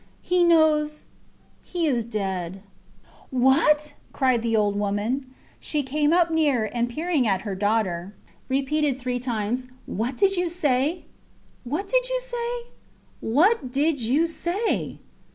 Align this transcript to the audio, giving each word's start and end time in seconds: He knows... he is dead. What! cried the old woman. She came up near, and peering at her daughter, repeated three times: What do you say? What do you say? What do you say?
He 0.23 0.43
knows... 0.43 1.09
he 1.61 1.85
is 1.85 2.03
dead. 2.03 2.63
What! 3.29 3.93
cried 4.13 4.41
the 4.41 4.55
old 4.57 4.75
woman. 4.75 5.27
She 5.59 5.83
came 5.83 6.11
up 6.11 6.31
near, 6.31 6.65
and 6.73 6.89
peering 6.89 7.27
at 7.27 7.43
her 7.43 7.53
daughter, 7.53 8.15
repeated 8.49 8.97
three 8.97 9.19
times: 9.19 9.67
What 9.85 10.17
do 10.17 10.25
you 10.27 10.49
say? 10.49 11.05
What 11.65 11.87
do 11.87 11.97
you 12.11 12.19
say? 12.19 12.71
What 13.19 13.71
do 13.71 13.91
you 13.95 14.25
say? 14.25 14.97